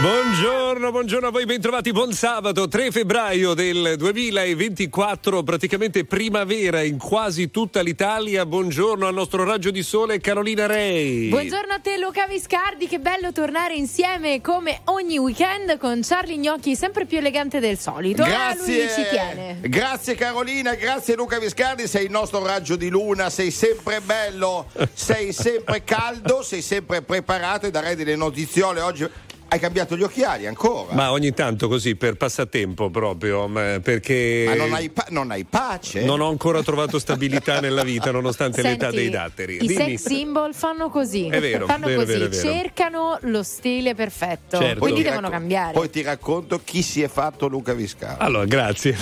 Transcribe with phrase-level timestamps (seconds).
[0.00, 7.50] Buongiorno, buongiorno a voi, bentrovati, buon sabato 3 febbraio del 2024, praticamente primavera in quasi
[7.50, 8.46] tutta l'Italia.
[8.46, 11.30] Buongiorno al nostro raggio di sole Carolina Rei.
[11.30, 16.76] Buongiorno a te Luca Viscardi, che bello tornare insieme come ogni weekend con Charlie Gnocchi
[16.76, 18.22] sempre più elegante del solito.
[18.22, 19.58] Grazie, eh, lui ci tiene.
[19.62, 25.32] grazie Carolina, grazie Luca Viscardi, sei il nostro raggio di luna, sei sempre bello, sei
[25.32, 29.26] sempre caldo, sei sempre preparato e darei delle notiziole oggi.
[29.50, 30.94] Hai cambiato gli occhiali ancora?
[30.94, 33.48] Ma ogni tanto così per passatempo proprio,
[33.80, 36.04] perché Ma non hai, pa- non hai pace?
[36.04, 39.54] non ho ancora trovato stabilità nella vita nonostante l'età Senti, dei datteri.
[39.54, 39.96] I Dimmi.
[39.96, 41.28] sex symbol fanno così.
[41.28, 42.42] È vero, fanno vero, così, vero, vero.
[42.42, 44.58] cercano lo stile perfetto.
[44.58, 44.80] Certo.
[44.80, 45.72] Quindi devono racco- cambiare.
[45.72, 48.22] Poi ti racconto chi si è fatto Luca Viscardi.
[48.22, 48.96] Allora, grazie.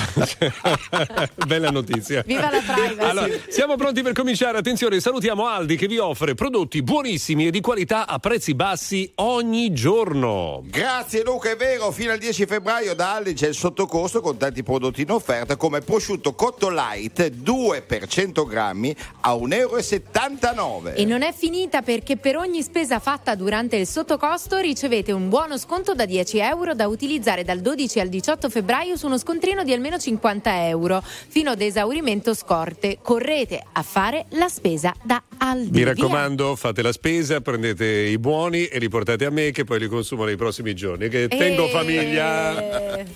[1.45, 2.23] Bella notizia.
[2.25, 2.99] Viva la privacy.
[3.11, 4.59] Allora, siamo pronti per cominciare.
[4.59, 9.73] Attenzione, salutiamo Aldi che vi offre prodotti buonissimi e di qualità a prezzi bassi ogni
[9.73, 10.35] giorno.
[10.65, 14.63] Grazie Luca, è vero, fino al 10 febbraio da Aldi c'è il sottocosto con tanti
[14.63, 20.93] prodotti in offerta come prosciutto cotto light 2 per 100 grammi a 1,79 euro.
[20.95, 25.57] E non è finita perché per ogni spesa fatta durante il sottocosto ricevete un buono
[25.57, 29.73] sconto da 10 euro da utilizzare dal 12 al 18 febbraio su uno scontrino di
[29.73, 32.99] almeno 50 euro fino ad esaurimento scorte.
[33.01, 35.71] Correte a fare la spesa da Aldi.
[35.71, 35.87] Mi Via.
[35.87, 39.89] raccomando, fate la spesa, prendete i buoni e li portate a me che poi li
[39.89, 41.09] consumo nei prossimi giorni.
[41.09, 41.71] Che tengo Eh.
[41.71, 43.15] famiglia.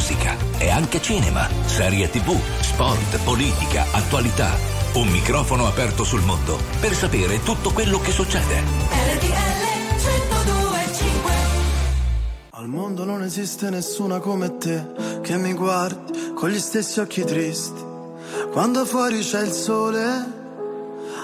[0.00, 4.56] musica, è anche cinema, serie tv, sport, politica, attualità.
[4.94, 8.62] Un microfono aperto sul mondo per sapere tutto quello che succede.
[9.12, 9.61] RTL
[9.99, 11.32] 1025
[12.52, 17.85] Al mondo non esiste nessuna come te che mi guardi con gli stessi occhi tristi.
[18.53, 20.03] Quando fuori c'è il sole,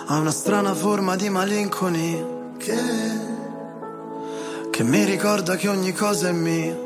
[0.06, 2.26] ha una strana forma di malinconia
[2.58, 2.79] che,
[4.70, 6.85] che mi ricorda che ogni cosa è mia,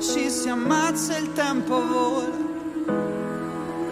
[0.00, 2.53] Ci si ammazza il tempo vola.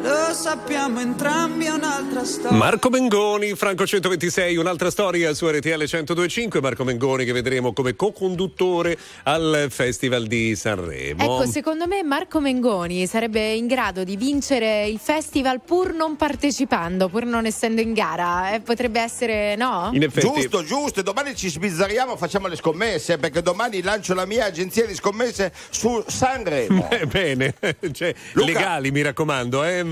[0.02, 2.56] Lo sappiamo entrambi, un'altra storia.
[2.56, 6.60] Marco Mengoni, Franco 126, un'altra storia su RTL 1025.
[6.60, 11.22] Marco Mengoni che vedremo come co-conduttore al Festival di Sanremo.
[11.22, 17.08] Ecco, secondo me Marco Mengoni sarebbe in grado di vincere il festival pur non partecipando,
[17.08, 18.54] pur non essendo in gara.
[18.54, 19.90] Eh, potrebbe essere, no?
[19.92, 24.26] In effetti, Giusto, giusto, e domani ci sbizzarriamo, facciamo le scommesse, perché domani lancio la
[24.26, 26.88] mia agenzia di scommesse su Sanremo.
[27.02, 27.54] Eh, bene,
[27.92, 28.46] cioè, Luca.
[28.46, 29.62] legali mi raccomando.
[29.64, 29.91] Eh.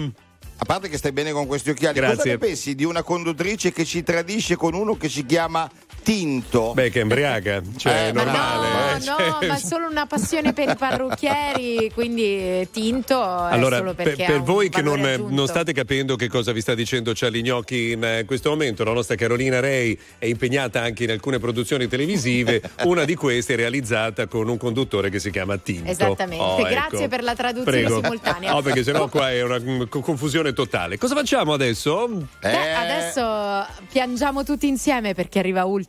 [0.62, 2.16] A parte che stai bene con questi occhiali, Grazie.
[2.16, 5.68] cosa ne pensi di una conduttrice che ci tradisce con uno che si chiama
[6.02, 6.72] Tinto?
[6.74, 8.68] Beh, che embriaca, cioè Eh, normale.
[8.68, 13.76] no, eh, cioè- no, ma solo una passione per i parrucchieri, quindi tinto è Allora,
[13.78, 17.12] solo per, perché per voi che non, non state capendo che cosa vi sta dicendo
[17.14, 21.38] Charlie Gnocchi in eh, questo momento, la nostra Carolina Rei è impegnata anche in alcune
[21.38, 25.90] produzioni televisive, una di queste è realizzata con un conduttore che si chiama Tinto.
[25.90, 26.42] Esattamente.
[26.44, 27.08] Oh, Grazie ecco.
[27.08, 28.00] per la traduzione Prego.
[28.00, 28.52] simultanea.
[28.52, 30.96] No, perché sennò qua è una mm, co- confusione totale.
[30.98, 32.08] Cosa facciamo adesso?
[32.40, 35.88] Beh, Eh, adesso piangiamo tutti insieme perché arriva ultimo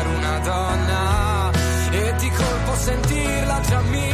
[2.81, 4.10] sentirla tra me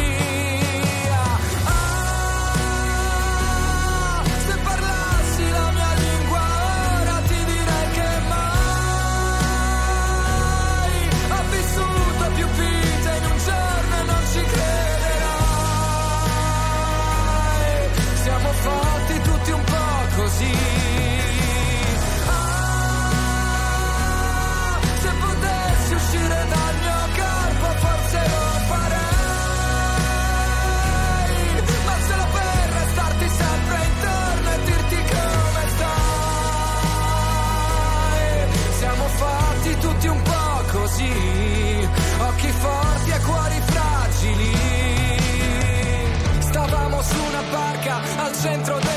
[48.48, 48.97] centro de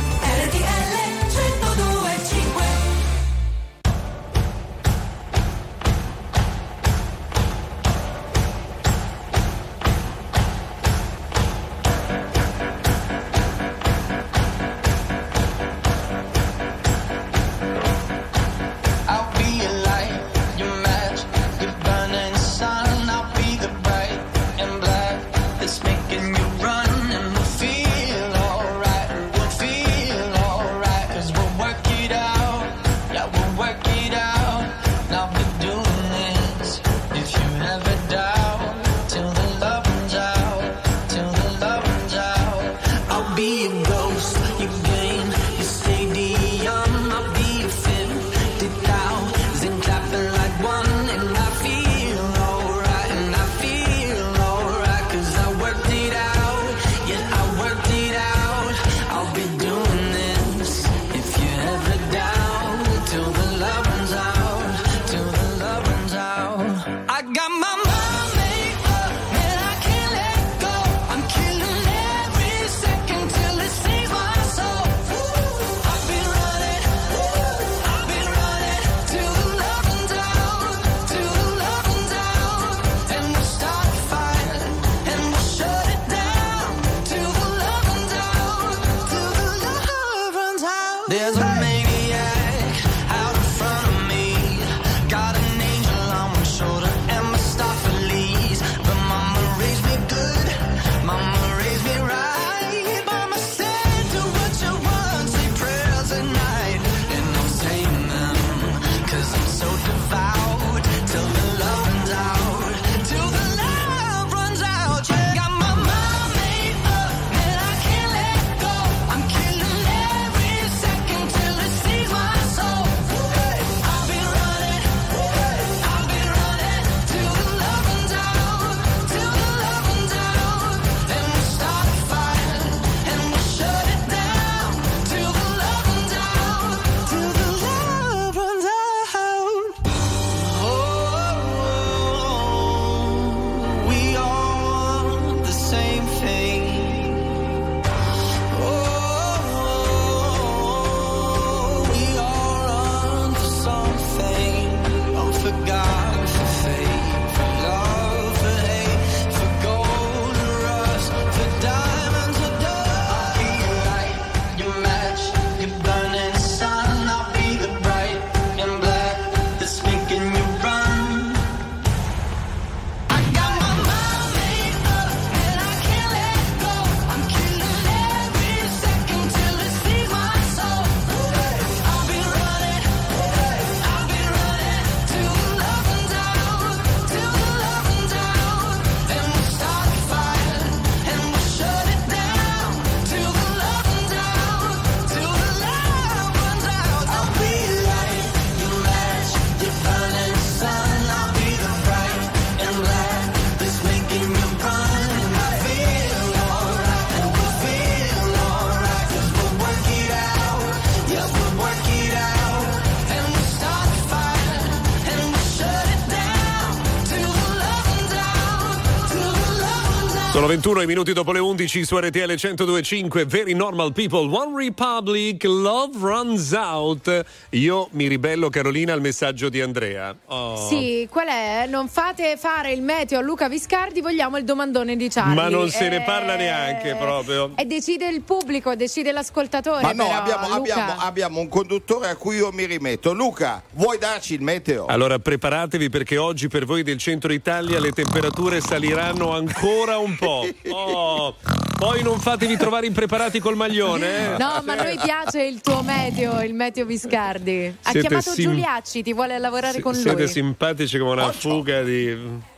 [220.51, 226.51] 21 minuti dopo le 11 su RTL 1025 Very Normal People One Republic Love Runs
[226.51, 230.67] Out Io mi ribello Carolina al messaggio di Andrea Oh.
[230.67, 231.67] Sì, qual è?
[231.69, 235.35] Non fate fare il meteo a Luca Viscardi, vogliamo il domandone di Charlie.
[235.35, 239.81] Ma non se ne Eh, parla neanche proprio E decide il pubblico, decide l'ascoltatore.
[239.81, 243.13] Ma no, però, abbiamo, abbiamo- abbiamo un conduttore a cui io mi rimetto.
[243.13, 244.85] Luca, vuoi darci il meteo?
[244.87, 250.40] Allora preparatevi perché oggi per voi del centro Italia le temperature saliranno ancora un po'.
[250.69, 251.35] Oh,
[251.77, 254.33] poi non fatevi trovare impreparati col maglione.
[254.33, 254.37] eh.
[254.37, 257.75] No, ma a noi piace il tuo meteo, il meteo Viscardi.
[257.83, 260.27] Ha Siete chiamato sim- Giuliacci, ti vuole lavorare Si- con siete lui.
[260.31, 262.49] simpatici come una fuga di.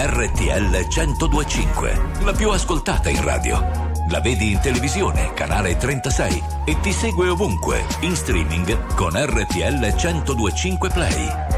[0.00, 3.86] RTL 1025, la più ascoltata in radio.
[4.10, 10.88] La vedi in televisione, canale 36 e ti segue ovunque, in streaming con RTL 1025
[10.90, 11.57] Play.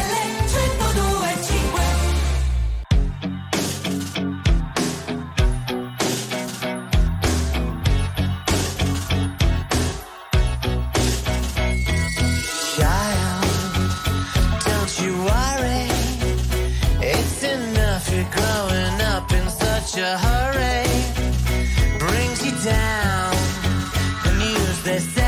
[24.83, 25.20] The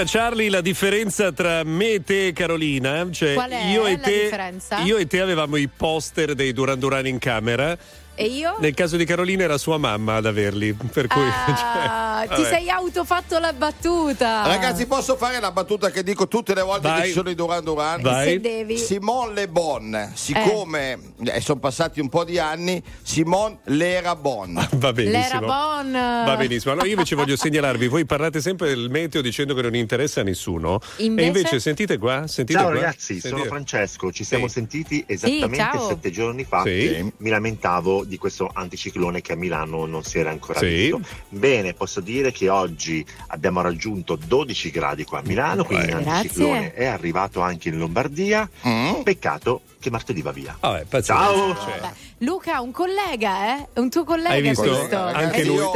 [0.00, 4.02] Pensa Charlie la differenza tra me e te Carolina, cioè Qual è io e la
[4.02, 4.78] te differenza?
[4.78, 7.76] io e te avevamo i poster dei Duran Duran in camera.
[8.20, 8.56] E io?
[8.60, 12.68] Nel caso di Carolina era sua mamma ad averli, per cui Ah, cioè, ti sei
[12.68, 14.46] autofatto la battuta.
[14.46, 17.00] Ragazzi, posso fare la battuta che dico tutte le volte Vai.
[17.00, 18.02] che ci sono i Duran Duran?
[18.02, 18.28] Vai.
[18.28, 18.76] Se devi.
[18.76, 24.52] Simone Le Bon, siccome eh, sono passati un po' di anni, Simone l'era Bon.
[24.72, 25.22] Va benissimo.
[25.22, 25.92] L'era Bon.
[25.92, 26.72] Va benissimo.
[26.72, 30.24] Allora io invece voglio segnalarvi, voi parlate sempre del meteo dicendo che non interessa a
[30.24, 30.78] nessuno.
[30.96, 31.24] Invece?
[31.24, 32.80] E invece sentite qua, sentite Ciao qua.
[32.80, 33.48] ragazzi, sono Sentite.
[33.48, 34.52] Francesco, ci siamo Sì.
[34.54, 35.88] sentiti esattamente ciao.
[35.88, 36.62] sette giorni fa.
[36.64, 37.10] Sì.
[37.16, 40.66] Mi lamentavo di questo anticiclone che a Milano non si era ancora Sì.
[40.66, 41.00] visto.
[41.30, 45.92] Bene, posso dire che oggi abbiamo raggiunto 12 gradi qua a Milano, quindi Beh.
[46.02, 46.74] l'anticiclone Grazie.
[46.74, 48.48] è arrivato anche in Lombardia.
[48.66, 49.00] Mm?
[49.02, 50.54] Peccato che martedì va via.
[50.60, 51.24] Vabbè, pazienza.
[51.24, 51.54] Ciao.
[51.56, 51.90] Cioè.
[52.18, 53.66] Luca, un collega, eh?
[53.80, 54.62] Un tuo collega Hai visto?
[54.62, 54.96] questo.
[54.98, 55.56] Anche lui.
[55.56, 55.72] Io,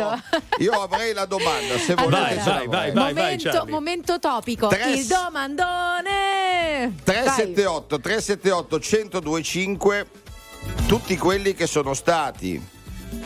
[0.58, 2.34] io avrei la domanda, se Allora, volete.
[2.42, 3.70] Vai, vai, vai, vai, momento, Charlie.
[3.72, 4.66] momento topico.
[4.68, 6.94] Tre- Il domandone.
[7.04, 10.06] 378 378 1025
[10.87, 12.72] tutti quelli che sono stati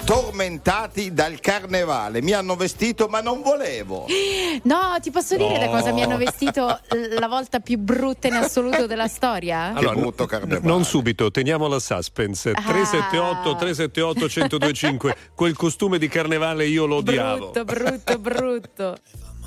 [0.05, 4.07] tormentati dal carnevale mi hanno vestito ma non volevo.
[4.65, 5.71] No, ti posso dire da No.
[5.71, 6.81] cosa mi hanno vestito
[7.19, 9.73] la volta più brutta in assoluto della storia?
[9.77, 10.67] Che brutto carnevale.
[10.67, 12.51] Non subito, teniamo la suspense.
[12.51, 12.63] Ah.
[12.63, 15.17] 378 378 1025.
[15.35, 17.51] Quel costume di carnevale io lo odiavo.
[17.51, 18.97] Brutto, brutto, brutto.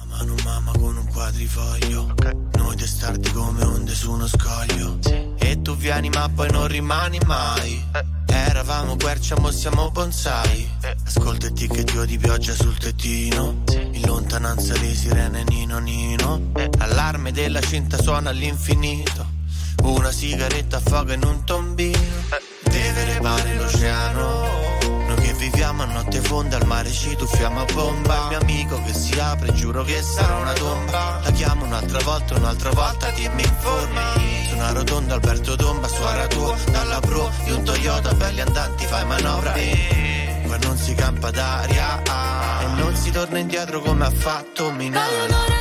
[0.07, 2.13] Mano mamma con un quadrifoglio
[2.57, 5.30] Noi testardi come onde su uno scoglio E
[5.71, 7.81] tu vieni ma poi non rimani mai.
[8.25, 10.69] Eravamo quercia, mo siamo bonsai.
[11.05, 13.63] Ascolta e che dio di pioggia sul tettino.
[13.71, 16.51] In lontananza le sirene nino nino.
[16.79, 19.25] Allarme della cinta suona all'infinito.
[19.83, 21.99] Una sigaretta affoga in un tombino.
[22.63, 24.80] Deve repare l'oceano
[25.51, 28.15] viviamo a notte fonda al mare ci tuffiamo a bomba.
[28.15, 31.19] Il mio amico che si apre giuro che sarà una tomba.
[31.23, 36.55] La chiamo un'altra volta, un'altra volta dimmi informi Su una rotonda Alberto Tomba, suora tua
[36.71, 39.53] Dalla pro di un Toyota, belli andanti fai manovra.
[39.53, 44.71] E qua non si campa d'aria ah, E non si torna indietro come ha fatto
[44.71, 45.60] Milano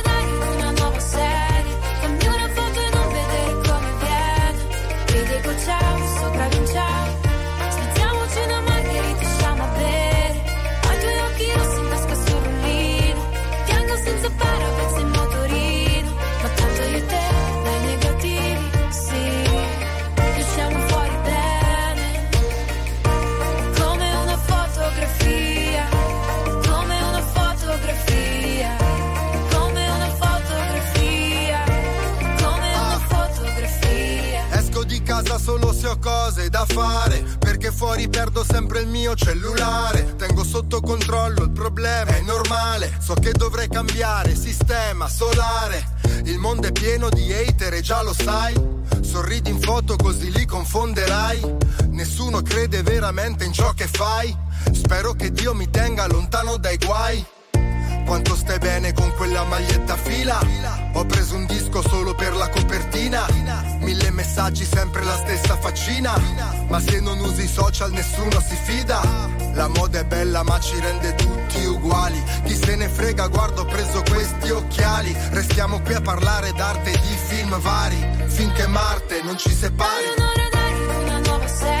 [43.11, 45.85] So che dovrei cambiare sistema solare
[46.23, 48.53] Il mondo è pieno di hater e già lo sai
[49.01, 51.57] Sorridi in foto così li confonderai
[51.89, 54.33] Nessuno crede veramente in ciò che fai
[54.71, 57.25] Spero che Dio mi tenga lontano dai guai
[58.05, 60.37] quanto stai bene con quella maglietta fila?
[60.95, 63.25] Ho preso un disco solo per la copertina.
[63.79, 66.11] Mille messaggi, sempre la stessa faccina.
[66.67, 69.30] Ma se non usi i social nessuno si fida.
[69.53, 72.21] La moda è bella ma ci rende tutti uguali.
[72.45, 75.15] Chi se ne frega, guardo, ho preso questi occhiali.
[75.31, 78.07] Restiamo qui a parlare d'arte e di film vari.
[78.27, 80.05] Finché Marte non ci separi.
[80.17, 81.80] Un'ora dare una nuova serie,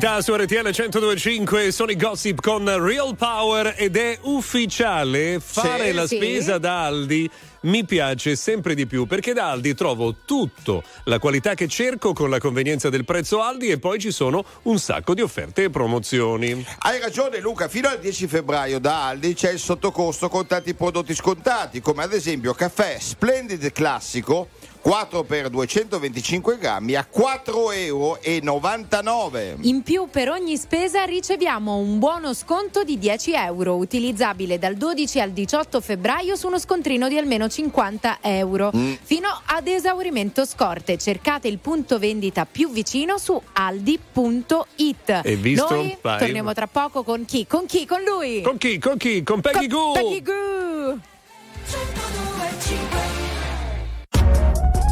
[0.00, 5.92] Novità su RTL 1025, sono i gossip con Real Power ed è ufficiale fare Sì.
[5.92, 6.16] la Sì.
[6.16, 7.28] spesa da Aldi.
[7.62, 12.30] Mi piace sempre di più perché da Aldi trovo tutto, la qualità che cerco con
[12.30, 16.64] la convenienza del prezzo Aldi e poi ci sono un sacco di offerte e promozioni.
[16.78, 21.12] Hai ragione Luca, fino al 10 febbraio da Aldi c'è il sottocosto con tanti prodotti
[21.12, 29.58] scontati, come ad esempio caffè Splendid Classico 4 per 225 grammi a 4,99 euro.
[29.62, 35.20] In più per ogni spesa riceviamo un buono sconto di 10 euro utilizzabile dal 12
[35.20, 38.94] al 18 febbraio su uno scontrino di almeno 50 euro Mm.
[39.02, 40.96] fino ad esaurimento scorte.
[40.98, 45.20] Cercate il punto vendita più vicino su aldi.it.
[45.24, 45.74] E visto?
[45.74, 46.18] Noi Vai.
[46.18, 47.46] torniamo tra poco con chi?
[47.46, 47.86] Con chi?
[47.86, 48.42] Con lui!
[48.42, 48.78] Con chi?
[48.78, 49.22] Con chi?
[49.22, 49.92] Con Peggy Goo!
[49.92, 50.98] Peggy Goo!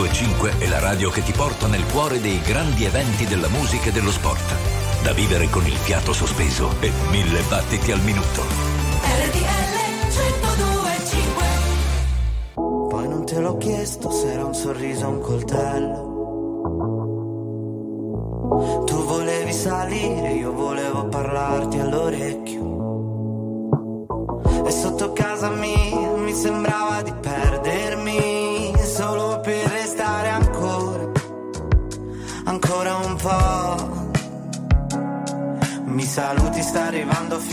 [0.00, 3.92] 1025 è la radio che ti porta nel cuore dei grandi eventi della musica e
[3.92, 4.54] dello sport.
[5.02, 8.42] Da vivere con il fiato sospeso e mille battiti al minuto.
[9.02, 9.70] RTL
[10.08, 11.44] 1025
[12.54, 15.99] Poi non te l'ho chiesto se era un sorriso o un coltello.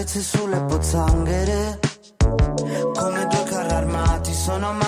[0.00, 1.78] carezze sulle pozzanghere.
[2.94, 4.79] Come due carri armati, sono amanti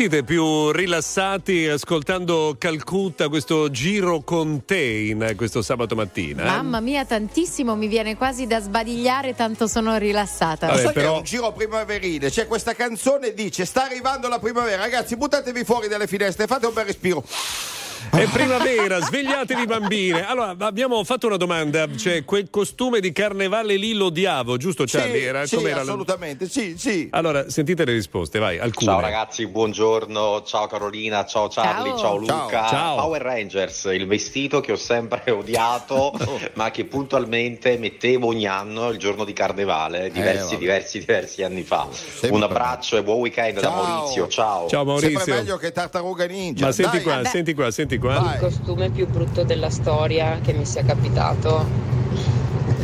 [0.00, 6.42] sentite più rilassati ascoltando Calcutta, questo giro con te in questo sabato mattina?
[6.42, 6.46] eh?
[6.46, 10.68] Mamma mia, tantissimo, mi viene quasi da sbadigliare, tanto sono rilassata.
[10.68, 14.38] Vabbè, Sai che però- è un giro primaverile, c'è questa canzone dice sta arrivando la
[14.38, 17.22] primavera, ragazzi buttatevi fuori dalle finestre, fate un bel respiro.
[18.08, 20.26] È primavera, svegliatevi bambine.
[20.26, 25.18] Allora, abbiamo fatto una domanda, cioè quel costume di carnevale lì lo odiavo, giusto Charlie?
[25.20, 25.80] sì, Era, sì, com'era?
[25.82, 27.08] assolutamente, sì, sì.
[27.10, 28.90] Allora, sentite le risposte, vai, alcune.
[28.90, 31.98] Ciao ragazzi, buongiorno, ciao Carolina, ciao Charlie, Ciao.
[31.98, 32.66] ciao, Luca.
[32.68, 32.96] Ciao.
[32.96, 36.12] Power Rangers, il vestito che ho sempre odiato,
[36.54, 40.56] ma che puntualmente mettevo ogni anno il giorno di carnevale, diversi, vabbè.
[40.58, 41.86] diversi, diversi anni fa.
[41.92, 43.82] Sempre Un abbraccio e buon weekend da Ciao.
[43.82, 44.68] Maurizio, ciao.
[44.68, 45.18] Ciao Maurizio.
[45.18, 46.64] Sempre meglio che Tartaruga Ninja.
[46.66, 47.02] Ma senti Dai.
[47.02, 48.20] qua, senti qua, senti qua.
[48.20, 48.32] Vai.
[48.34, 51.74] Il costume più brutto della storia che mi sia capitato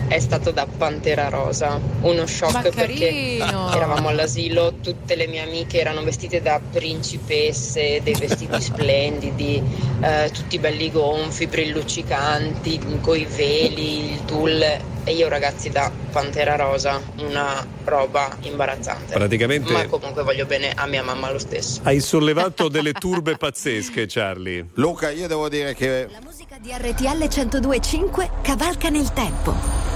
[0.09, 1.81] è stato da Pantera Rosa.
[2.03, 8.15] Uno shock Ma perché eravamo all'asilo, tutte le mie amiche erano vestite da principesse, dei
[8.15, 9.63] vestiti splendidi,
[10.01, 14.95] eh, tutti belli gonfi, brilluccicanti, coi veli, il tulle.
[15.05, 19.15] E io ragazzi da Pantera Rosa, una roba imbarazzante.
[19.15, 21.81] Praticamente- Ma comunque voglio bene a mia mamma lo stesso.
[21.85, 24.67] Hai sollevato delle turbe pazzesche, Charlie.
[24.75, 29.96] Luca, io devo dire che La musica di RTL 1025 cavalca nel tempo.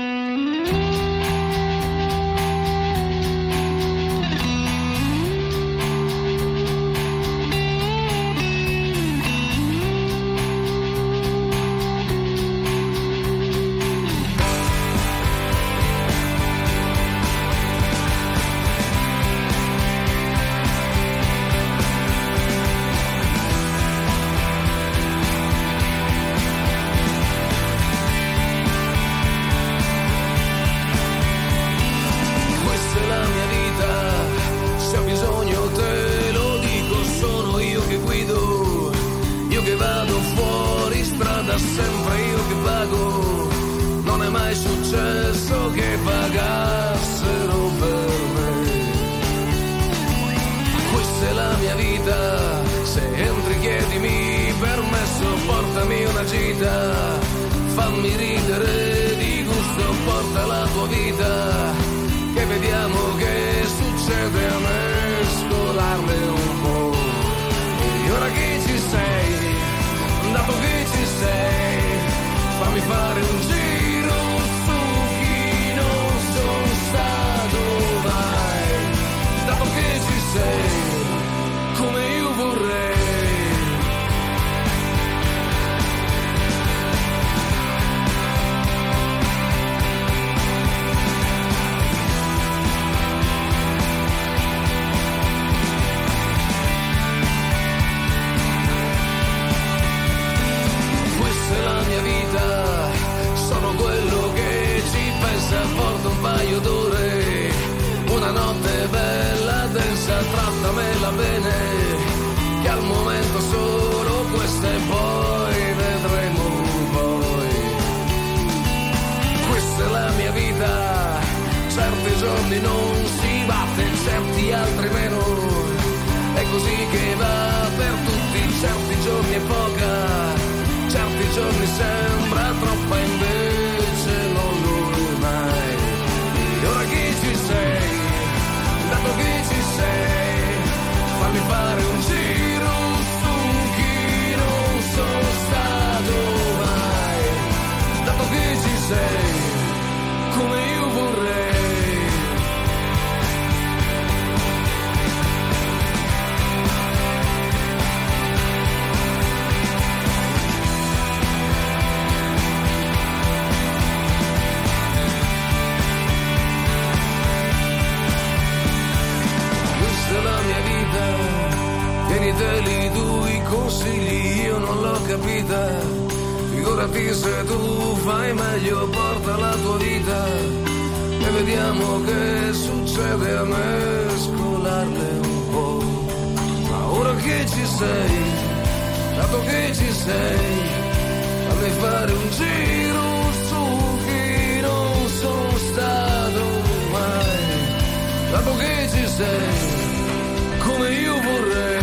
[200.81, 201.79] Come io vorrei.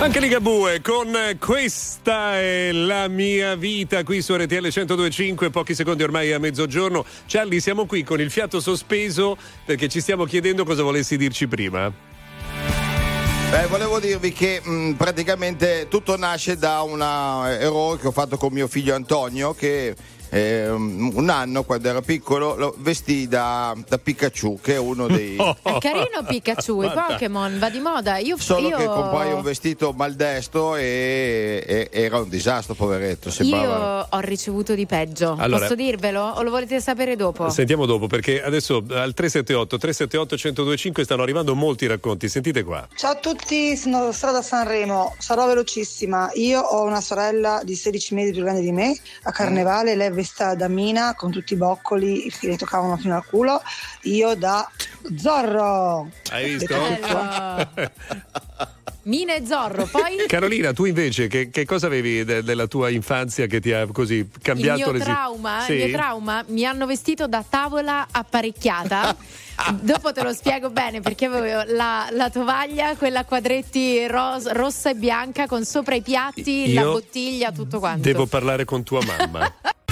[0.00, 6.32] Anche Ligabue con questa è la mia vita qui su RTL 1025, pochi secondi ormai
[6.32, 7.04] a mezzogiorno.
[7.26, 11.92] Charlie, siamo qui con il fiato sospeso perché ci stiamo chiedendo cosa volessi dirci prima.
[13.50, 18.52] Beh, volevo dirvi che mh, praticamente tutto nasce da un errore che ho fatto con
[18.52, 19.94] mio figlio Antonio che
[20.34, 25.36] eh, un anno quando era piccolo lo vestì da, da Pikachu che è uno dei...
[25.62, 28.18] È carino Pikachu, i Pokémon, va di moda.
[28.18, 28.76] Io, Solo io...
[28.76, 33.30] che comprai un vestito maldestro e, e- era un disastro, poveretto.
[33.30, 34.08] Sembrava...
[34.10, 35.36] Io ho ricevuto di peggio.
[35.38, 36.20] Allora- Posso dirvelo?
[36.22, 37.48] O lo volete sapere dopo?
[37.50, 42.28] Sentiamo dopo perché adesso al 378 378 1025 stanno arrivando molti racconti.
[42.28, 42.86] Sentite qua.
[42.94, 46.30] Ciao a tutti, sono strada a Sanremo, sarò velocissima.
[46.34, 50.23] Io ho una sorella di 16 mesi più grande di me, a carnevale lei è
[50.56, 53.60] da Mina con tutti i boccoli che le toccavano fino al culo,
[54.02, 54.68] io da
[55.16, 56.10] Zorro.
[56.30, 56.74] Hai visto?
[59.06, 63.44] Mina e Zorro, poi Carolina, tu invece che, che cosa avevi de- della tua infanzia
[63.46, 65.72] che ti ha così il cambiato mio, le si- trauma, Sì?
[65.72, 69.14] il mio trauma mi hanno vestito da tavola apparecchiata.
[69.80, 74.88] Dopo te lo spiego bene perché avevo la, la tovaglia, quella a quadretti ros- rossa
[74.90, 78.00] e bianca con sopra i piatti, la Io bottiglia, tutto quanto.
[78.00, 79.52] Devo parlare con tua mamma.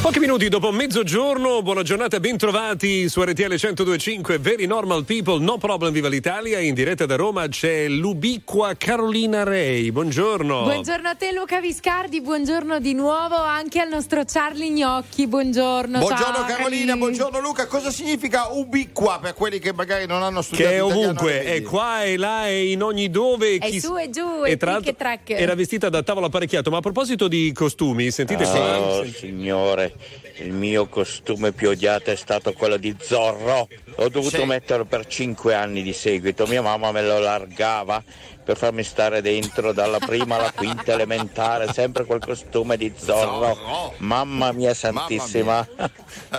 [0.00, 5.92] Pochi minuti dopo mezzogiorno, buona giornata, bentrovati su RTL 1025, Very Normal People, No Problem
[5.92, 10.62] Viva l'Italia, in diretta da Roma c'è l'ubiqua Carolina Rei, buongiorno.
[10.62, 15.98] Buongiorno a te Luca Viscardi, buongiorno di nuovo anche al nostro Charlie Gnocchi, buongiorno.
[15.98, 17.66] Buongiorno ciao, Carolina, buongiorno Luca.
[17.66, 22.04] Cosa significa ubiqua per quelli che magari non hanno studiato Che è ovunque, è qua
[22.04, 23.56] e là e in ogni dove.
[23.56, 25.28] È chi- su e giù, e e tra l'altro track.
[25.32, 28.78] Era vestita da tavolo apparecchiato, ma a proposito di costumi, sentite qua.
[28.80, 29.04] Oh
[30.38, 33.68] il mio costume più odiato è stato quello di Zorro.
[33.96, 34.44] L'ho dovuto Sì.
[34.44, 36.46] metterlo per cinque anni di seguito.
[36.46, 38.02] Mia mamma me lo largava
[38.42, 43.54] per farmi stare dentro dalla prima alla quinta elementare, sempre quel costume di Zorro.
[43.54, 43.94] Zorro.
[43.98, 45.66] Mamma mia santissima.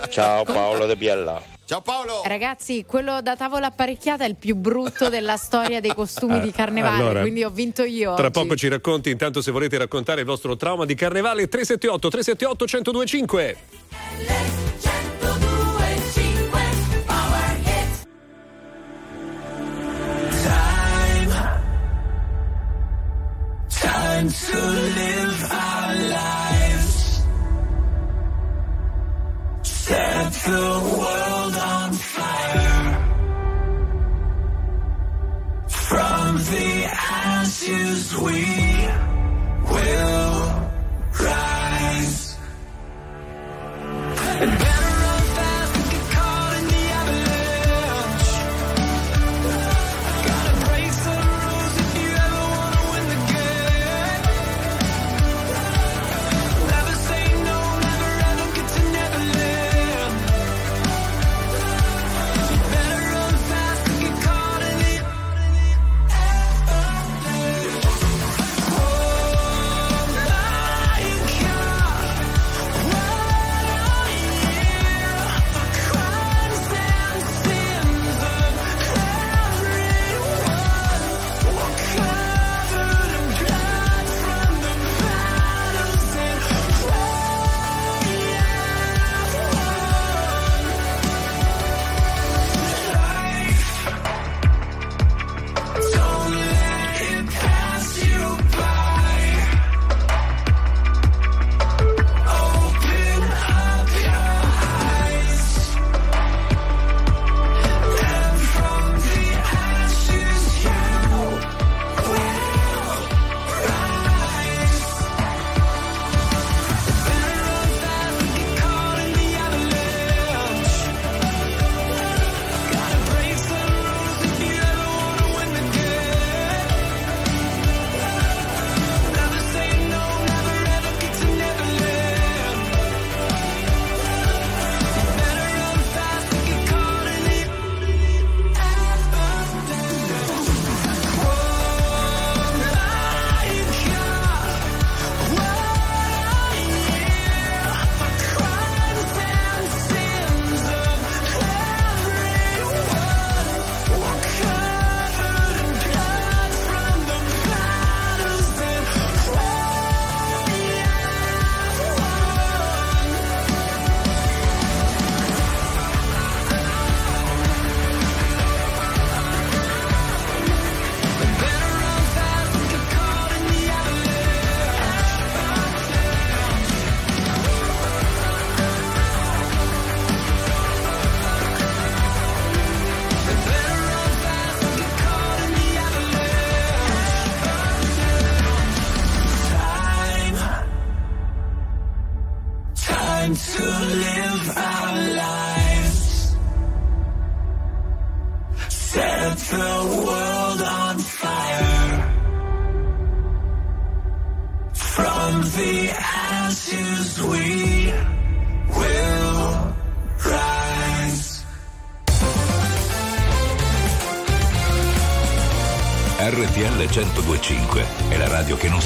[0.09, 1.50] Ciao Paolo De Biella.
[1.72, 2.24] Ciao Paolo!
[2.26, 6.51] Ragazzi, quello da tavola apparecchiata è il più brutto della storia dei costumi di eh,
[6.51, 8.13] carnevale, allora, quindi ho vinto io.
[8.13, 8.41] Tra oggi.
[8.41, 13.57] poco ci racconti, intanto se volete raccontare il vostro trauma di carnevale 378 378 1025.
[23.80, 25.70] Time, time to live.
[29.91, 32.85] Set the world on fire.
[35.67, 38.45] From the ashes we
[39.69, 40.61] will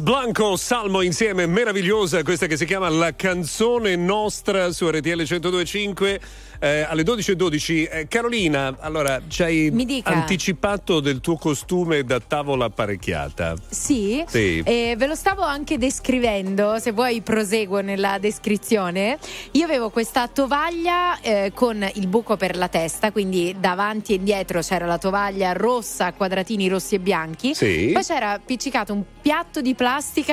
[0.00, 6.20] Blanco, Salmo insieme, meravigliosa questa che si chiama La canzone nostra su RTL 1025
[6.60, 7.88] eh, alle 12.12.
[7.90, 13.54] Eh, Carolina, allora ci hai anticipato del tuo costume da tavola apparecchiata.
[13.68, 14.62] Sì, Sì.
[14.64, 19.18] E ve lo stavo anche descrivendo, se vuoi proseguo nella descrizione.
[19.52, 24.60] Io avevo questa tovaglia eh, con il buco per la testa, quindi davanti e dietro
[24.60, 27.54] c'era la tovaglia rossa quadratini rossi e bianchi.
[27.54, 27.90] Sì.
[27.92, 29.86] Poi c'era appiccicato un piatto di plastica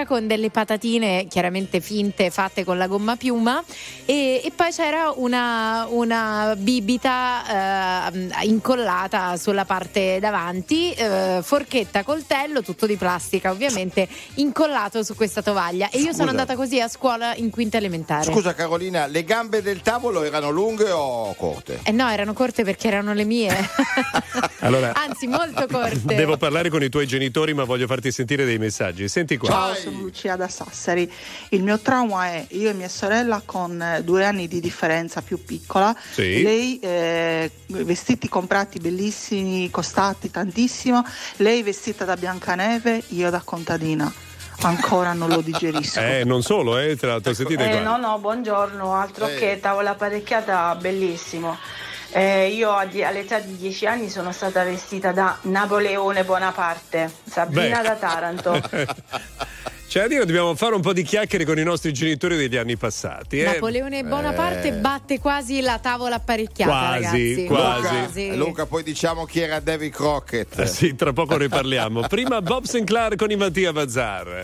[0.06, 3.64] con delle patatine chiaramente finte fatte con la gomma piuma
[4.06, 12.62] e, e poi c'era una, una bibita eh, incollata sulla parte davanti, eh, forchetta, coltello,
[12.62, 15.90] tutto di plastica ovviamente, incollato su questa tovaglia.
[15.90, 16.18] E io Scusa.
[16.18, 18.32] sono andata così a scuola in quinta elementare.
[18.32, 21.80] Scusa Carolina, le gambe del tavolo erano lunghe o corte?
[21.84, 23.56] Eh no, erano corte perché erano le mie,
[24.60, 26.16] Allora, anzi molto corte.
[26.16, 29.08] devo parlare con i tuoi genitori, ma voglio farti sentire dei messaggi.
[29.08, 29.50] Senti qua.
[29.50, 31.12] Ciao, sono Lucia da Sassari.
[31.50, 35.44] Il mio trauma è io e mia sorella con eh, due anni di differenza più
[35.44, 35.96] piccola.
[36.12, 36.42] Sì.
[36.42, 41.04] Lei eh, vestiti comprati bellissimi, costati tantissimo.
[41.38, 44.12] Lei vestita da Biancaneve, io da contadina.
[44.62, 46.00] Ancora non lo digerisco.
[46.06, 47.80] Eh, non solo, eh, tra l'altro, sentite Eh, qua.
[47.82, 49.36] no, no, buongiorno, altro Eh.
[49.36, 51.58] che tavola apparecchiata, bellissimo.
[52.12, 57.88] Eh, io all'età di 10 anni sono stata vestita da Napoleone Bonaparte, Sabrina Beh.
[57.88, 58.62] da Taranto.
[59.88, 62.76] Cioè, a dire, dobbiamo fare un po' di chiacchiere con i nostri genitori degli anni
[62.76, 63.40] passati.
[63.40, 63.46] Eh.
[63.46, 64.72] Napoleone Bonaparte Eh.
[64.74, 67.46] batte quasi la tavola apparecchiata, Quasi, ragazzi.
[67.46, 68.28] quasi.
[68.32, 70.60] Luca, Luca, poi diciamo chi era Davy Crockett.
[70.60, 72.02] Eh sì, tra poco ne parliamo.
[72.10, 74.44] Prima Bob Sinclair con i Mattia Bazzar.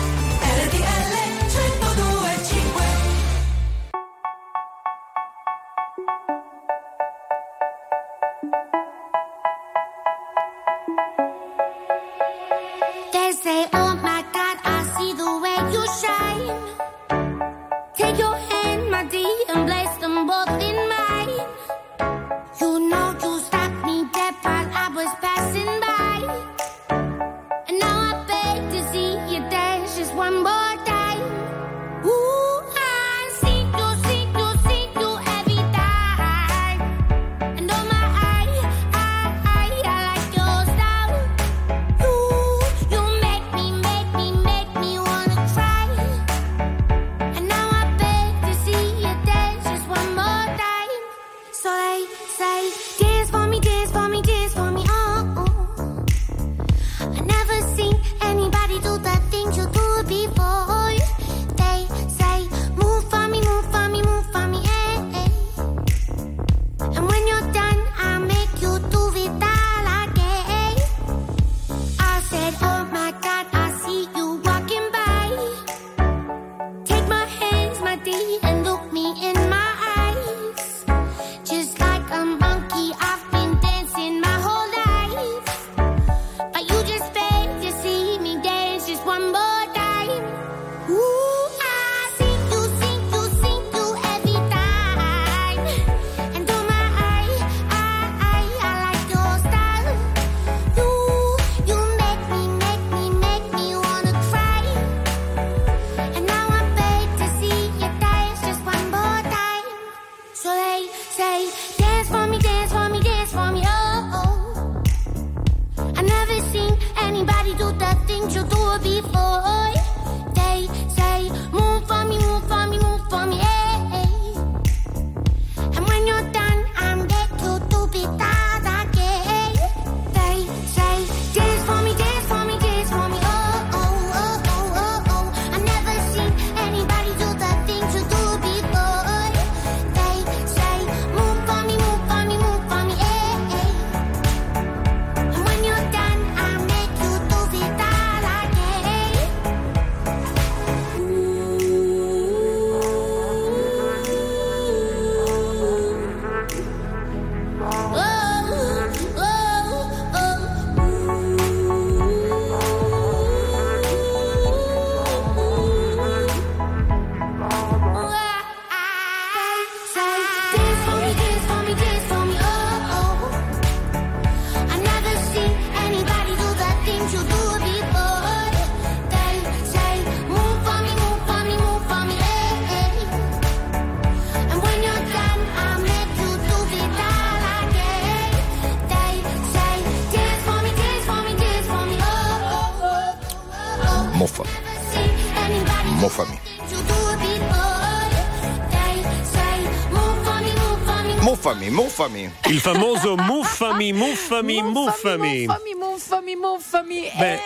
[201.91, 202.31] Muffami.
[202.47, 205.45] Il famoso muffami, muffami, muffami.
[205.45, 206.35] Muffami, muffami, muffami.
[206.37, 207.11] muffami.
[207.19, 207.39] Beh,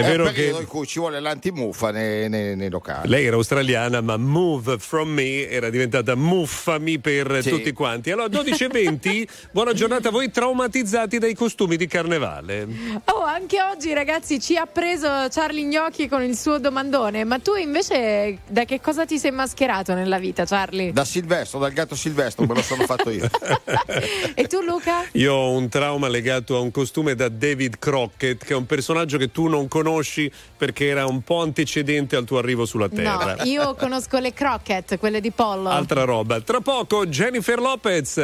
[0.00, 0.86] è, è vero che...
[0.86, 3.08] ci vuole l'antimuffa nei, nei, nei, locali.
[3.08, 7.50] Lei era australiana, ma move from me era diventata muffami per sì.
[7.50, 8.10] tutti quanti.
[8.10, 12.66] Allora, 12.20, buona giornata a voi traumatizzati dai costumi di carnevale.
[13.06, 17.24] Oh, anche oggi, ragazzi, ci ha preso Charlie Gnocchi con il suo domandone.
[17.24, 20.92] Ma tu invece da che cosa ti sei mascherato nella vita, Charlie?
[20.92, 23.28] Da Silvestro, dal gatto Silvestro, me lo sono fatto io.
[24.34, 25.04] e tu, Luca?
[25.12, 29.18] Io ho un trauma legato a un costume da David Crockett, che è un personaggio
[29.18, 33.34] che tu non conosci conosci perché era un po' antecedente al tuo arrivo sulla Terra.
[33.36, 35.68] No, io conosco le croquet, quelle di Pollo.
[35.68, 36.40] Altra roba.
[36.40, 38.16] Tra poco Jennifer Lopez.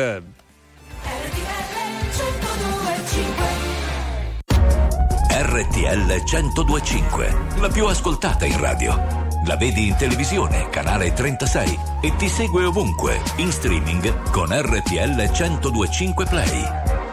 [0.98, 1.52] RTL
[2.14, 3.64] 102.5
[5.28, 9.24] RTL 102.5, la più ascoltata in radio.
[9.46, 16.28] La vedi in televisione, canale 36 e ti segue ovunque, in streaming con RTL 102.5
[16.28, 17.05] Play.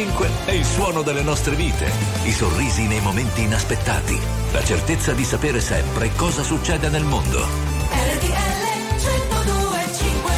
[0.00, 1.90] 1025 è il suono delle nostre vite,
[2.24, 4.18] i sorrisi nei momenti inaspettati,
[4.52, 7.38] la certezza di sapere sempre cosa succede nel mondo.
[7.38, 10.32] RTL 1025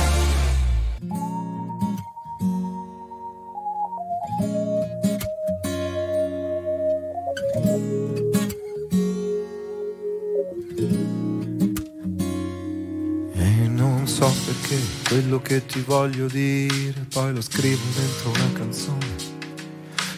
[13.34, 19.11] E non so perché quello che ti voglio dire poi lo scrivo dentro una canzone.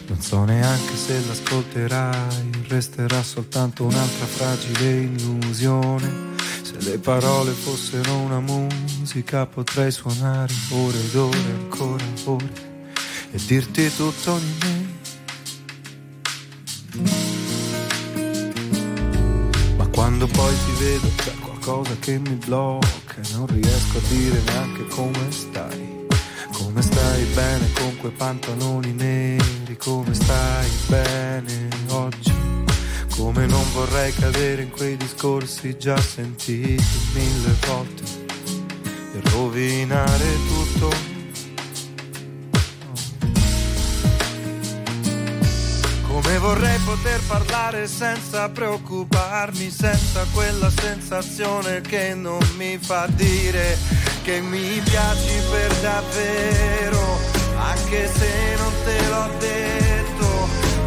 [0.07, 6.33] Non so neanche se l'ascolterai, resterà soltanto un'altra fragile illusione.
[6.61, 12.49] Se le parole fossero una musica potrei suonare ore ed ore, ancora ore,
[13.31, 14.93] e dirti tutto di me.
[19.77, 24.85] Ma quando poi ti vedo c'è qualcosa che mi blocca non riesco a dire neanche
[24.87, 25.94] come stai.
[26.57, 32.33] Come stai bene con quei pantaloni neri, come stai bene oggi.
[33.17, 36.81] Come non vorrei cadere in quei discorsi già sentiti
[37.13, 38.03] mille volte
[39.13, 40.89] e rovinare tutto.
[46.07, 53.94] Come vorrei poter parlare senza preoccuparmi, senza quella sensazione che non mi fa dire
[54.25, 57.19] che mi piaci per davvero,
[57.57, 60.27] anche se non te l'ho detto,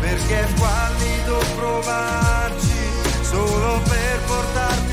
[0.00, 2.80] perché è squallido provarci
[3.22, 4.87] solo per portarti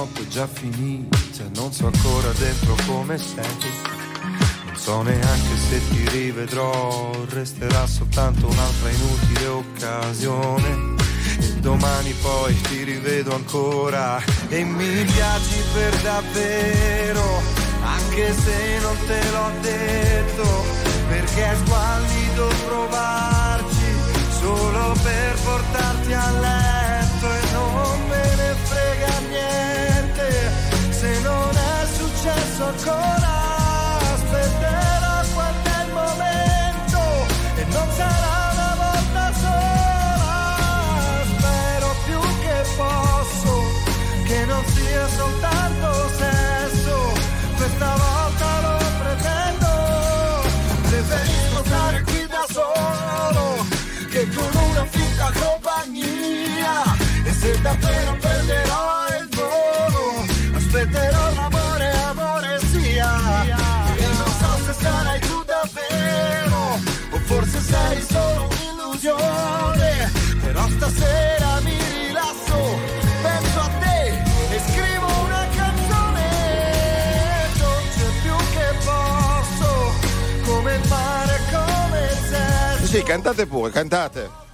[0.00, 3.44] notte già finita, non so ancora dentro come sei.
[4.64, 10.94] Non so neanche se ti rivedrò, resterà soltanto un'altra inutile occasione.
[11.38, 17.42] E domani poi ti rivedo ancora e mi piaci per davvero,
[17.82, 20.64] anche se non te l'ho detto,
[21.08, 23.92] perché è squallido provarci
[24.40, 26.89] solo per portarti a letto
[32.20, 33.32] successo ancora.
[34.12, 37.00] Aspetterò quando è il momento
[37.56, 40.34] e non sarà una volta sola.
[41.32, 43.52] Spero più che posso
[44.26, 47.12] che non sia soltanto sesso.
[47.56, 49.70] Questa volta lo pretendo.
[50.88, 53.66] Preferisco stare qui da solo
[54.10, 56.96] che con una finta compagnia.
[57.24, 58.99] E se davvero perderò
[64.80, 66.78] sarai tu davvero
[67.10, 70.10] o forse sei solo un'illusione.
[70.42, 72.78] Però stasera mi rilasso
[73.22, 74.06] penso a te
[74.54, 76.28] e scrivo una canzone.
[77.58, 79.94] Dolce più che posso
[80.44, 84.48] come il mare come il sesso Sì, cantate pure, cantate.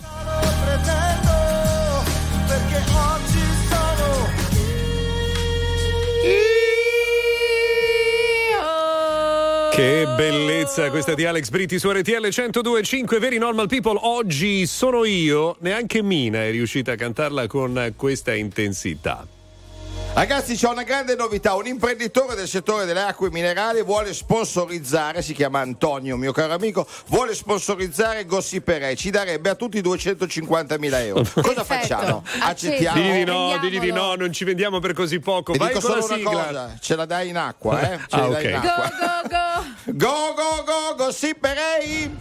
[9.77, 13.99] Che bellezza questa di Alex Britti su RTL 102.5 Veri Normal People.
[14.01, 19.36] Oggi sono io, neanche Mina è riuscita a cantarla con questa intensità.
[20.17, 21.53] Ragazzi, c'è una grande novità.
[21.57, 26.87] Un imprenditore del settore delle acque minerali vuole sponsorizzare, si chiama Antonio, mio caro amico,
[27.09, 28.97] vuole sponsorizzare Gossiperei.
[28.97, 31.23] Ci darebbe a tutti 250 mila euro.
[31.43, 32.25] Cosa facciamo?
[32.41, 32.99] Accettiamo?
[32.99, 35.53] Digli di no, digli di no, non ci vendiamo per così poco.
[35.53, 37.99] Ti Vai dico con la solo una cosa, ce la dai in acqua, eh?
[38.09, 38.51] Ce Ah, la dai ok.
[38.55, 39.23] in Go, acqua.
[39.23, 39.93] go, go!
[39.93, 42.17] Go, go, go, Gossiperei!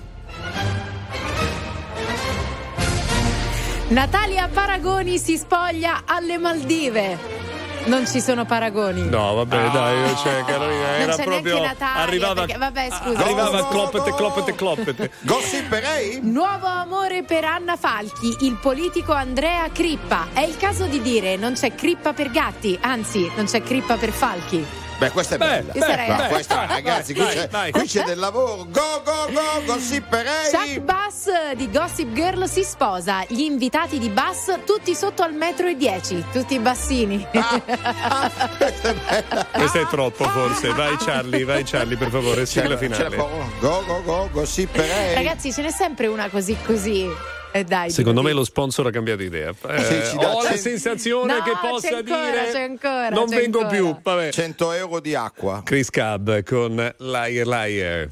[3.87, 7.44] Natalia Paragoni si spoglia alle Maldive.
[7.85, 9.07] Non ci sono paragoni.
[9.07, 11.59] No, vabbè, dai, cioè, Carolina, Non era c'è proprio.
[11.59, 13.19] neanche Natalia, arrivava, perché- vabbè, scusa.
[13.19, 15.11] Arrivava go, cloppete, cloppete, cloppete.
[15.21, 16.19] Gossiperei?
[16.23, 20.27] Nuovo amore per Anna Falchi, il politico Andrea Crippa.
[20.33, 24.11] È il caso di dire non c'è crippa per gatti, anzi non c'è crippa per
[24.11, 24.65] falchi.
[24.97, 25.73] Beh, questa è bella.
[25.73, 28.65] Beh, beh, beh, questa, ragazzi, qui, c'è, qui c'è del lavoro.
[28.69, 30.49] Go, go, go, gossiperei.
[30.51, 33.23] Chuck Bass di Gossip Girl si sposa.
[33.27, 37.27] Gli invitati di Bass tutti sotto al metro e 10, tutti bassini.
[37.33, 37.61] Ah,
[38.01, 39.45] ah, questa è bella.
[39.51, 40.69] Questa è troppo forse.
[40.69, 43.15] Vai Charlie, vai Charlie, per favore, sigla finale.
[43.15, 45.13] Go, go, go, gossiperei.
[45.13, 47.34] Ragazzi, ce n'è sempre una così così.
[47.55, 49.49] Eh dai, Secondo me lo sponsor ha cambiato idea.
[49.49, 50.51] Eh, eh ho cent...
[50.51, 53.77] la sensazione no, che possa ancora, dire ancora, non vengo ancora.
[53.77, 53.97] più.
[54.03, 54.31] Vabbè.
[54.33, 55.61] 100 euro di acqua.
[55.63, 58.09] Chris Cab con Liar Liar.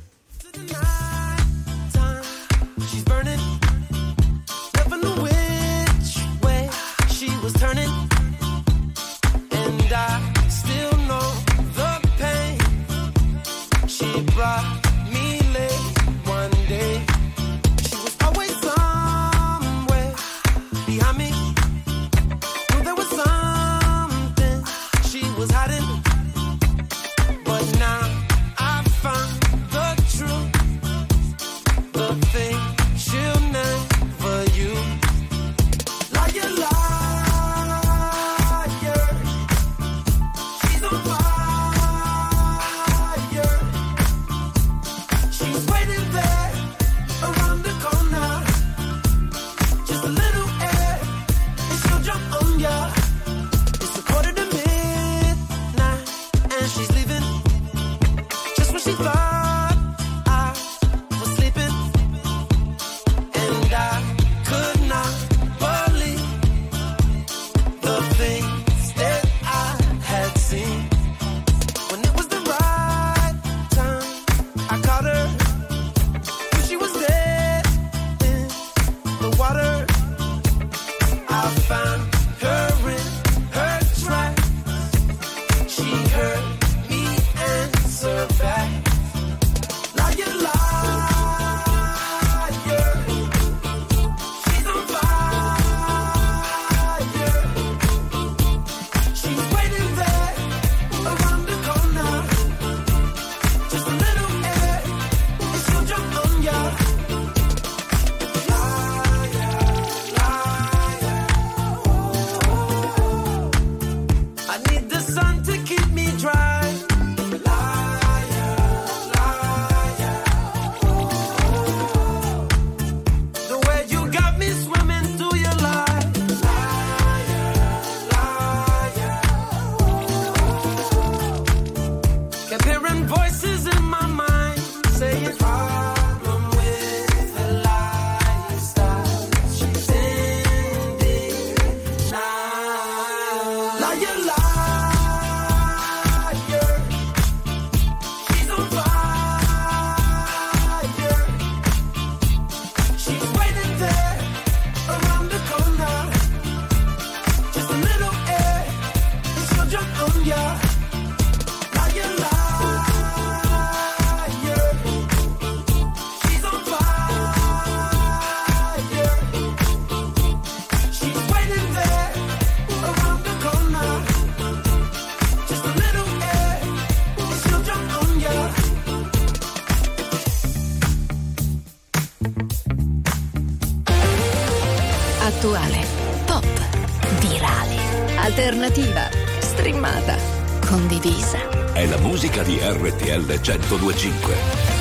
[193.14, 194.73] RTL 1025.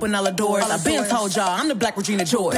[0.00, 0.64] Open all the doors.
[0.64, 2.56] I've been told y'all I'm the black Regina George.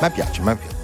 [0.00, 0.79] Ma piace, ma piace,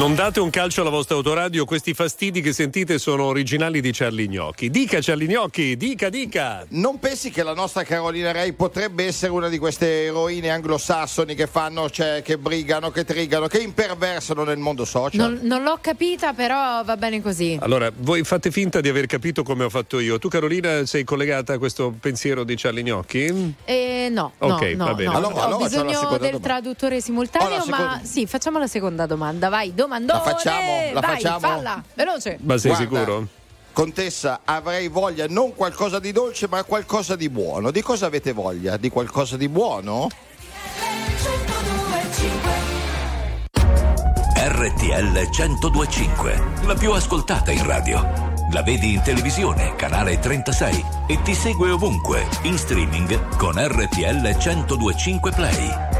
[0.00, 4.28] Non date un calcio alla vostra autoradio, questi fastidi che sentite sono originali di Charlie
[4.28, 4.70] Gnocchi.
[4.70, 6.64] Dica Charlie Gnocchi, dica, dica.
[6.70, 11.46] Non pensi che la nostra Carolina Rei potrebbe essere una di queste eroine anglosassoni che
[11.46, 15.20] fanno, cioè, che brigano, che trigano, che imperversano nel mondo social?
[15.20, 17.58] Non, non l'ho capita, però va bene così.
[17.60, 20.18] Allora, voi fate finta di aver capito come ho fatto io.
[20.18, 23.54] Tu Carolina sei collegata a questo pensiero di Charlie Gnocchi?
[23.66, 25.10] Eh, no, Ok, no, va bene.
[25.10, 25.16] no.
[25.18, 26.38] Allora- ho allora bisogno seconda del domanda.
[26.48, 29.50] traduttore simultaneo, la ma seconda- sì, facciamo la seconda domanda.
[29.50, 30.18] Vai, domandone.
[30.24, 30.92] La facciamo?
[30.92, 31.38] La Vai, facciamo?
[31.40, 32.38] falla, veloce.
[32.40, 33.26] Ma sei Guarda, sicuro?
[33.72, 37.70] Contessa, avrei voglia non qualcosa di dolce, ma qualcosa di buono.
[37.70, 38.76] Di cosa avete voglia?
[38.76, 40.08] Di qualcosa di buono?
[44.42, 48.28] RTL 1025, la più ascoltata in radio.
[48.52, 55.30] La vedi in televisione, canale 36 e ti segue ovunque, in streaming con RTL 1025
[55.30, 55.99] Play.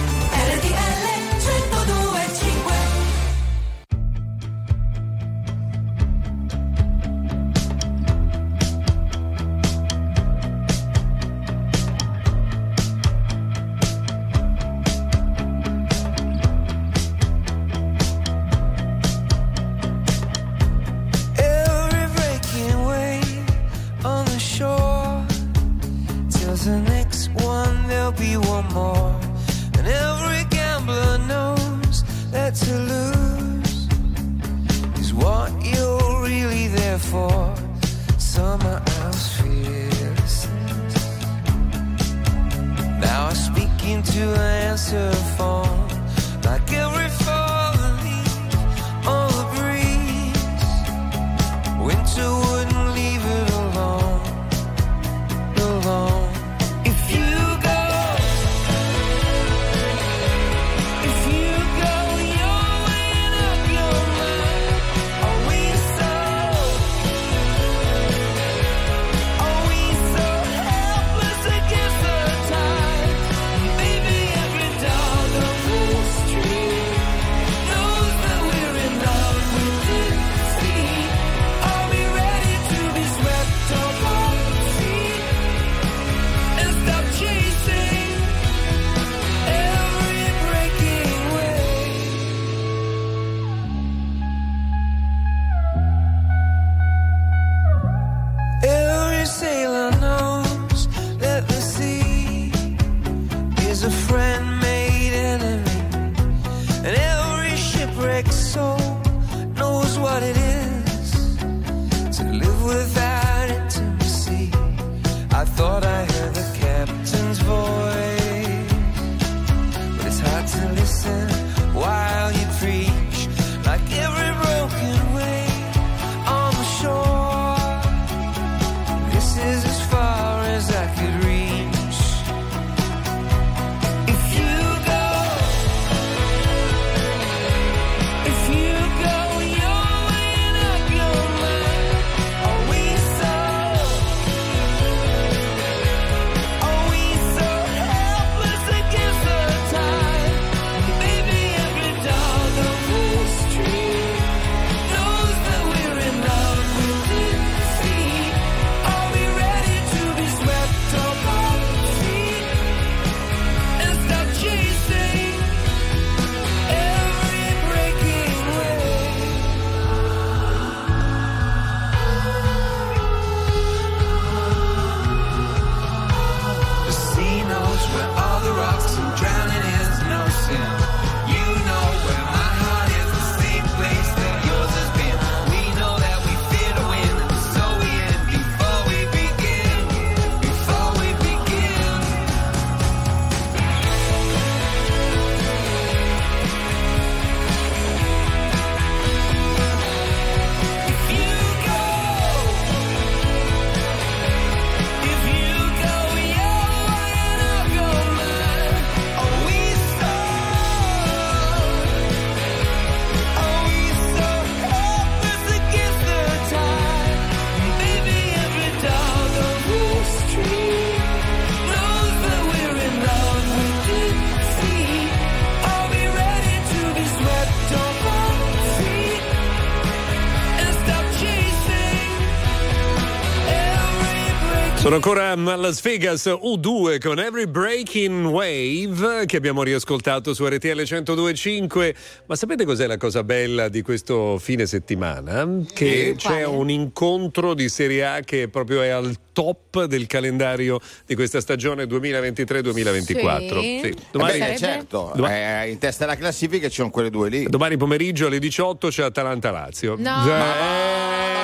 [234.91, 240.83] Sono ancora a Las Vegas U2 con Every Breaking Wave che abbiamo riascoltato su RTL
[240.85, 241.95] 1025.
[242.25, 245.47] Ma sapete cos'è la cosa bella di questo fine settimana?
[245.73, 246.43] Che Eh, c'è quale?
[246.43, 251.85] un incontro di Serie A che proprio è al top del calendario di questa stagione
[251.85, 253.61] 2023-2024.
[253.61, 253.95] Sì.
[254.11, 255.35] Domani, Beh, certo, Domani-
[255.67, 257.45] eh, in testa alla classifica ci sono quelle due lì.
[257.47, 259.91] domani pomeriggio alle 18 c'è Atalanta-Lazio.
[259.91, 260.03] No.
[260.25, 261.39] Già-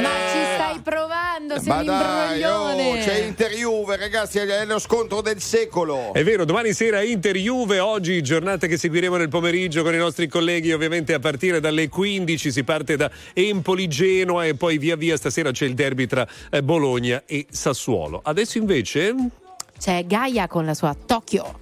[0.00, 1.21] Ma ci stai provando,
[1.58, 6.12] sei Ma un dai, oh, c'è Inter Juve, ragazzi, è lo scontro del secolo.
[6.12, 10.28] È vero, domani sera Inter Juve, oggi giornata che seguiremo nel pomeriggio con i nostri
[10.28, 15.16] colleghi, ovviamente a partire dalle 15 si parte da Empoli, Genoa e poi via via
[15.16, 18.20] stasera c'è il derby tra eh, Bologna e Sassuolo.
[18.22, 19.14] Adesso invece
[19.78, 21.61] C'è Gaia con la sua Tokyo.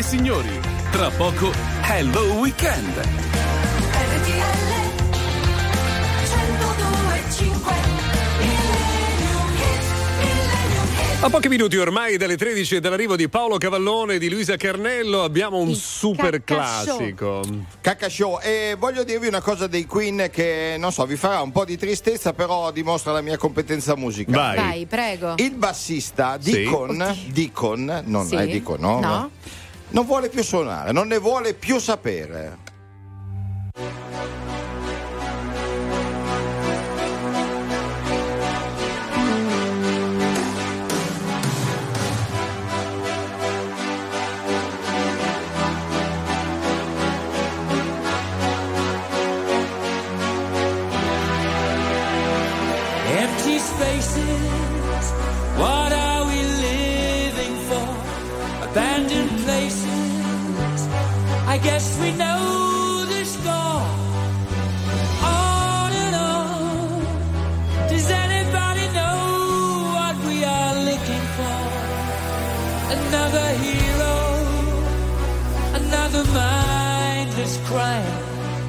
[0.00, 0.48] e signori,
[0.90, 1.52] tra poco
[1.82, 3.08] Hello Weekend.
[11.22, 15.22] A pochi minuti ormai dalle 13 e dall'arrivo di Paolo Cavallone e di Luisa Carnello
[15.22, 17.42] abbiamo un super classico.
[17.82, 18.38] Cacca show.
[18.40, 21.76] E voglio dirvi una cosa dei Queen che non so, vi farà un po' di
[21.76, 24.56] tristezza, però dimostra la mia competenza musicale.
[24.56, 25.34] Vai, prego.
[25.36, 26.52] Il bassista Sì.
[26.52, 28.36] Deacon, Deacon, non Sì.
[28.36, 29.00] è Deacon, no?
[29.00, 29.30] No.
[29.92, 32.69] Non vuole più suonare, non ne vuole più sapere.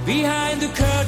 [0.05, 1.00] Behind the curtain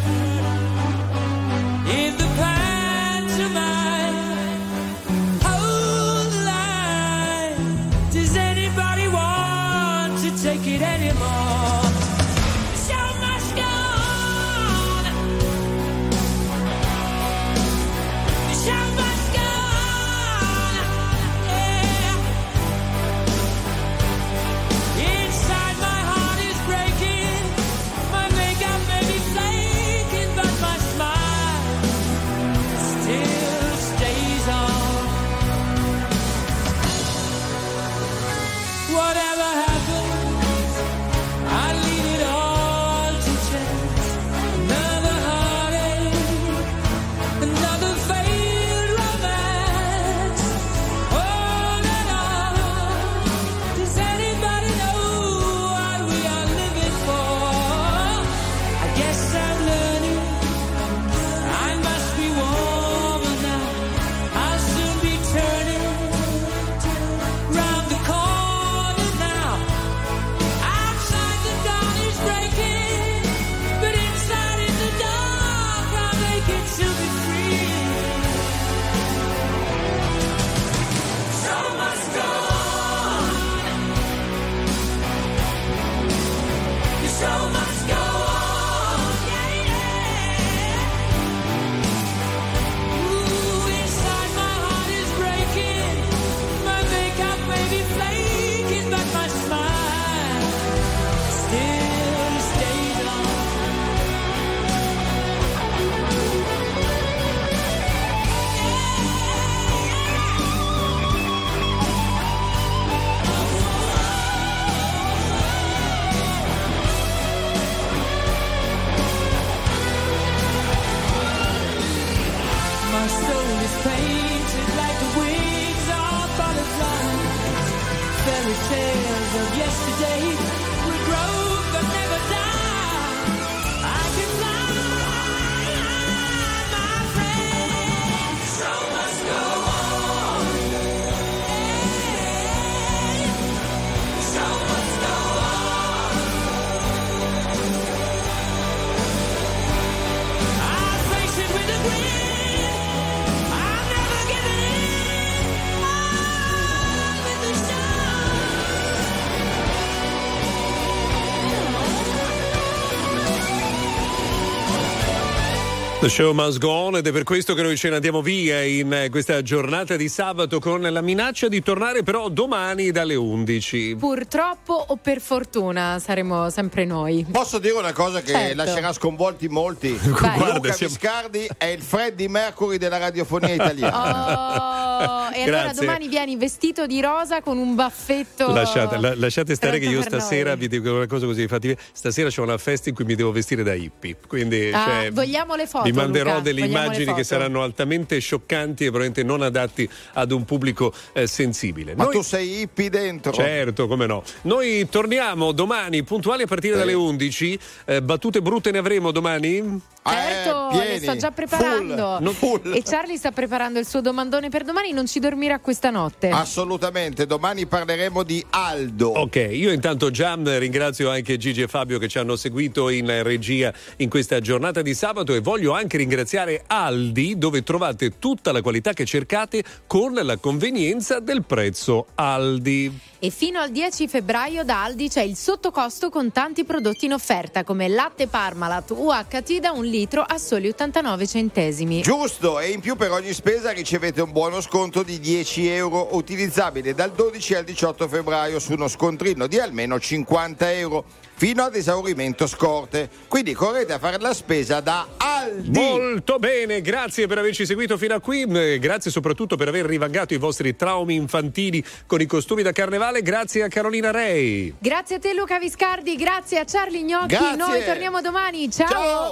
[166.04, 168.62] The show must go on ed è per questo che noi ce ne andiamo via
[168.62, 173.96] in eh, questa giornata di sabato con la minaccia di tornare però domani dalle 11.
[173.98, 177.26] Purtroppo o per fortuna saremo sempre noi.
[177.32, 178.56] Posso dire una cosa che Certo.
[178.58, 179.96] lascerà sconvolti molti?
[180.04, 184.93] Guarda, Luca siamo- Viscardi è il Freddie Mercury della radiofonia italiana.
[184.93, 184.93] Oh,
[185.34, 188.52] e allora domani vieni vestito di rosa con un baffetto.
[188.52, 190.60] Lasciate, la- lasciate stare che io stasera noi.
[190.60, 193.64] vi dico una cosa così infatti stasera c'è una festa in cui mi devo vestire
[193.64, 197.64] da hippie quindi Ah, cioè, vogliamo le foto, vi manderò Luca, delle immagini che saranno
[197.64, 202.62] altamente scioccanti e probabilmente non adatti ad un pubblico eh, sensibile Ma Noi- tu sei
[202.62, 203.32] hippie dentro?
[203.34, 204.24] Certo, come no.
[204.44, 207.60] Noi torniamo domani puntuali a partire dalle 11.
[207.86, 209.82] Eh, battute brutte ne avremo domani?
[210.04, 212.20] Certo, le pieni, sto già preparando.
[212.34, 212.74] full, full.
[212.76, 216.30] E Charlie sta preparando il suo domandone per domani, non ci dormirà questa notte.
[216.30, 219.10] Assolutamente, domani parleremo di Aldo.
[219.10, 223.24] Ok, io intanto già ringrazio anche Gigi e Fabio che ci hanno seguito in eh,
[223.24, 228.62] regia in questa giornata di sabato e voglio anche ringraziare Aldi dove trovate tutta la
[228.62, 233.12] qualità che cercate con la convenienza del prezzo Aldi.
[233.24, 237.64] E fino al 10 febbraio da Aldi c'è il sottocosto con tanti prodotti in offerta
[237.64, 242.02] come latte Parmalat UHT da un litro a soli 89 centesimi.
[242.02, 246.94] Giusto, e in più per ogni spesa ricevete un buono sconto di 10 euro utilizzabile
[246.94, 251.06] dal 12 al 18 febbraio su uno scontrino di almeno 50 euro
[251.44, 253.10] fino ad esaurimento scorte.
[253.28, 255.78] Quindi correte a fare la spesa da Aldi.
[255.78, 260.34] Molto bene, grazie per averci seguito fino a qui, eh, grazie soprattutto per aver rivangato
[260.34, 264.74] i vostri traumi infantili con i costumi da carnevale, grazie a Carolina Rei.
[264.80, 267.56] Grazie a te Luca Viscardi, grazie a Charlie Gnocchi, Grazie.
[267.58, 268.88] noi torniamo domani, ciao.
[268.88, 269.32] Ciao.